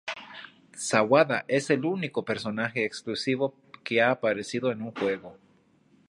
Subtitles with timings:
[0.75, 3.53] Sawada es el único personaje exclusivo
[3.83, 5.37] que ha aparecido en un juego.